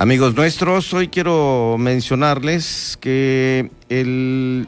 [0.00, 4.66] Amigos nuestros, hoy quiero mencionarles que el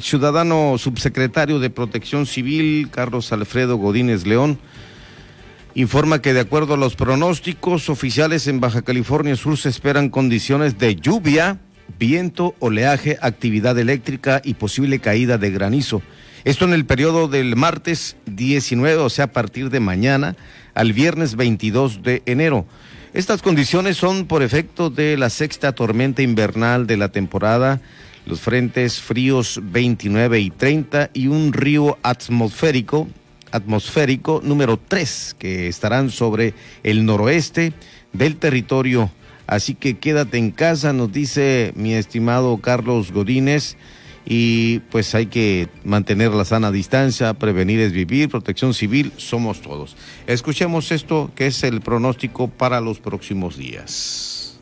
[0.00, 4.58] ciudadano subsecretario de Protección Civil, Carlos Alfredo Godínez León,
[5.76, 10.78] informa que de acuerdo a los pronósticos oficiales en Baja California Sur se esperan condiciones
[10.78, 11.60] de lluvia,
[12.00, 16.02] viento, oleaje, actividad eléctrica y posible caída de granizo.
[16.42, 20.34] Esto en el periodo del martes 19, o sea, a partir de mañana,
[20.74, 22.66] al viernes 22 de enero.
[23.12, 27.80] Estas condiciones son por efecto de la sexta tormenta invernal de la temporada,
[28.24, 33.08] los frentes fríos 29 y 30 y un río atmosférico,
[33.50, 36.54] atmosférico número 3 que estarán sobre
[36.84, 37.72] el noroeste
[38.12, 39.10] del territorio.
[39.48, 43.76] Así que quédate en casa, nos dice mi estimado Carlos Godínez
[44.32, 49.96] y pues hay que mantener la sana distancia, prevenir es vivir, protección civil, somos todos.
[50.28, 54.60] Escuchemos esto que es el pronóstico para los próximos días.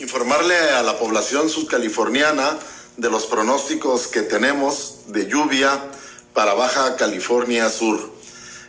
[0.00, 2.56] Informarle a la población subcaliforniana
[2.96, 5.84] de los pronósticos que tenemos de lluvia
[6.32, 8.00] para Baja California Sur.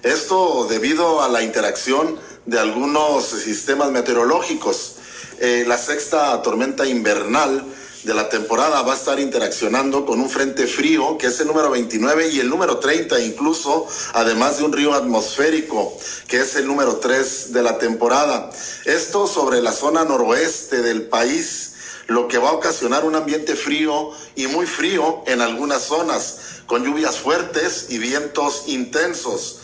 [0.03, 4.97] Esto debido a la interacción de algunos sistemas meteorológicos.
[5.39, 7.63] Eh, la sexta tormenta invernal
[8.03, 11.69] de la temporada va a estar interaccionando con un frente frío, que es el número
[11.69, 15.97] 29 y el número 30 incluso, además de un río atmosférico,
[16.27, 18.51] que es el número 3 de la temporada.
[18.85, 21.73] Esto sobre la zona noroeste del país,
[22.07, 26.85] lo que va a ocasionar un ambiente frío y muy frío en algunas zonas, con
[26.85, 29.59] lluvias fuertes y vientos intensos.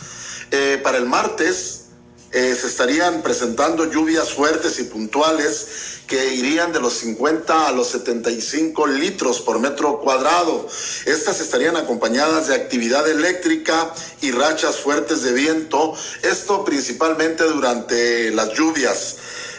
[0.52, 1.85] Eh, para el martes,
[2.36, 5.68] eh, se estarían presentando lluvias fuertes y puntuales
[6.06, 10.68] que irían de los 50 a los 75 litros por metro cuadrado.
[11.06, 18.52] Estas estarían acompañadas de actividad eléctrica y rachas fuertes de viento, esto principalmente durante las
[18.52, 19.16] lluvias.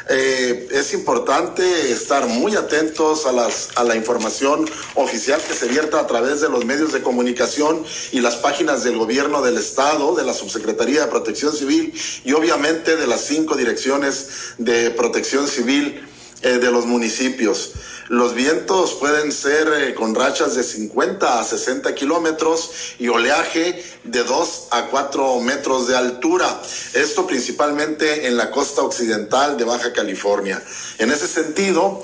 [0.08, 5.98] Eh, es importante estar muy atentos a, las, a la información oficial que se vierta
[5.98, 10.24] a través de los medios de comunicación y las páginas del gobierno del Estado, de
[10.24, 11.92] la Subsecretaría de Protección Civil
[12.24, 14.28] y obviamente de las cinco direcciones
[14.58, 16.06] de protección civil
[16.42, 17.72] eh, de los municipios.
[18.08, 22.70] Los vientos pueden ser eh, con rachas de 50 a 60 kilómetros
[23.00, 26.62] y oleaje de 2 a 4 metros de altura.
[26.94, 30.62] Esto principalmente en la costa occidental de Baja California.
[30.98, 32.00] En ese sentido,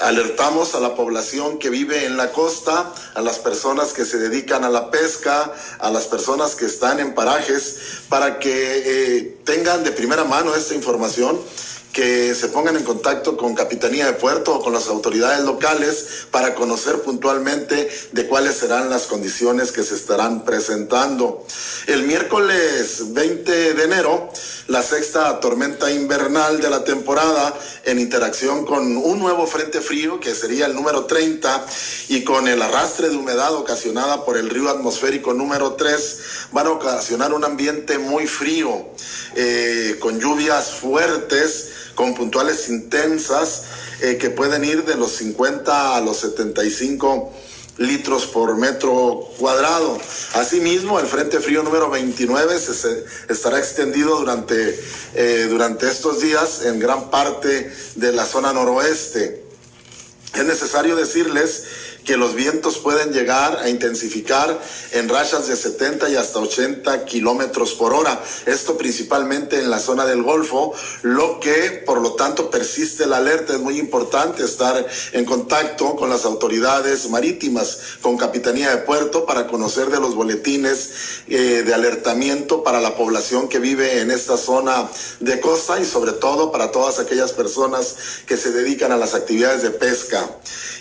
[0.00, 4.64] alertamos a la población que vive en la costa, a las personas que se dedican
[4.64, 7.76] a la pesca, a las personas que están en parajes,
[8.08, 11.38] para que eh, tengan de primera mano esta información
[11.94, 16.56] que se pongan en contacto con Capitanía de Puerto o con las autoridades locales para
[16.56, 21.46] conocer puntualmente de cuáles serán las condiciones que se estarán presentando.
[21.86, 24.28] El miércoles 20 de enero,
[24.66, 27.54] la sexta tormenta invernal de la temporada
[27.84, 31.64] en interacción con un nuevo frente frío que sería el número 30
[32.08, 36.18] y con el arrastre de humedad ocasionada por el río atmosférico número 3
[36.50, 38.88] van a ocasionar un ambiente muy frío
[39.36, 43.64] eh, con lluvias fuertes con puntuales intensas
[44.00, 47.32] eh, que pueden ir de los 50 a los 75
[47.78, 49.98] litros por metro cuadrado.
[50.34, 54.78] Asimismo, el Frente Frío número 29 se, estará extendido durante,
[55.14, 59.44] eh, durante estos días en gran parte de la zona noroeste.
[60.34, 61.64] Es necesario decirles
[62.04, 64.60] que los vientos pueden llegar a intensificar
[64.92, 68.22] en rachas de 70 y hasta 80 kilómetros por hora.
[68.46, 73.54] Esto principalmente en la zona del Golfo, lo que por lo tanto persiste la alerta.
[73.54, 79.46] Es muy importante estar en contacto con las autoridades marítimas, con Capitanía de Puerto, para
[79.46, 80.90] conocer de los boletines
[81.28, 84.88] eh, de alertamiento para la población que vive en esta zona
[85.20, 89.62] de costa y sobre todo para todas aquellas personas que se dedican a las actividades
[89.62, 90.28] de pesca.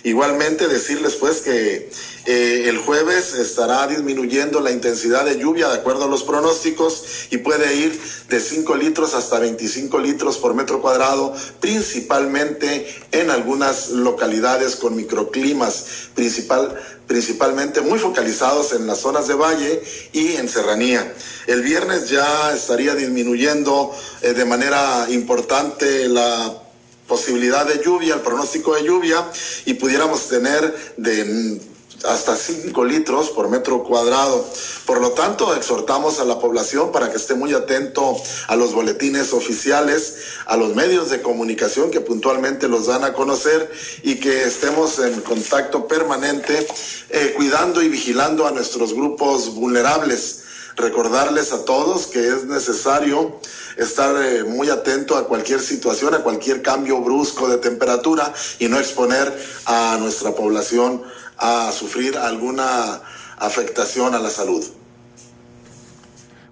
[0.04, 1.90] Igualmente decirles pues que
[2.26, 7.38] eh, el jueves estará disminuyendo la intensidad de lluvia de acuerdo a los pronósticos y
[7.38, 14.78] puede ir de 5 litros hasta 25 litros por metro cuadrado, principalmente en algunas localidades
[14.78, 15.86] con microclimas,
[16.16, 19.84] principal, principalmente muy focalizados en las zonas de valle
[20.14, 21.14] y en serranía.
[21.48, 23.92] El viernes ya estaría disminuyendo
[24.22, 26.64] eh, de manera importante la
[27.08, 29.26] posibilidad de lluvia, el pronóstico de lluvia,
[29.66, 31.60] y pudiéramos tener de
[32.06, 34.46] hasta 5 litros por metro cuadrado.
[34.86, 38.16] Por lo tanto, exhortamos a la población para que esté muy atento
[38.48, 40.16] a los boletines oficiales,
[40.46, 43.72] a los medios de comunicación que puntualmente los dan a conocer
[44.04, 46.68] y que estemos en contacto permanente,
[47.10, 50.43] eh, cuidando y vigilando a nuestros grupos vulnerables
[50.76, 53.40] recordarles a todos que es necesario
[53.78, 58.80] estar eh, muy atento a cualquier situación, a cualquier cambio brusco de temperatura y no
[58.80, 59.34] exponer
[59.66, 61.04] a nuestra población
[61.38, 63.02] a sufrir alguna
[63.38, 64.64] afectación a la salud.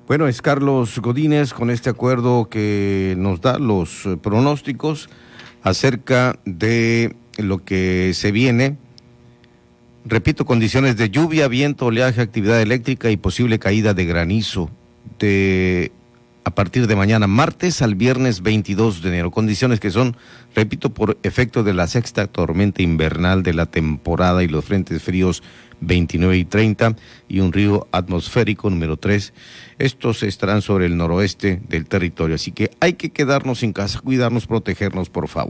[0.07, 5.09] Bueno, es Carlos Godínez con este acuerdo que nos da los eh, pronósticos
[5.63, 8.77] acerca de lo que se viene.
[10.03, 14.69] Repito, condiciones de lluvia, viento, oleaje, actividad eléctrica y posible caída de granizo
[15.19, 15.91] de
[16.43, 19.29] a partir de mañana martes al viernes 22 de enero.
[19.29, 20.17] Condiciones que son,
[20.55, 25.43] repito, por efecto de la sexta tormenta invernal de la temporada y los frentes fríos
[25.81, 26.95] 29 y 30
[27.27, 29.33] y un río atmosférico número 3.
[29.77, 34.47] Estos estarán sobre el noroeste del territorio, así que hay que quedarnos en casa, cuidarnos,
[34.47, 35.49] protegernos, por favor.